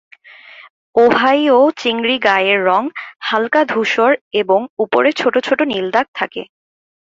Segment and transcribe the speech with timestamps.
[0.95, 2.83] Ohio চিংড়ির গায়ের রং
[3.21, 6.41] হালকা ধূসর এবং ওপরে ছোট ছোট নীল দাগ থাকে।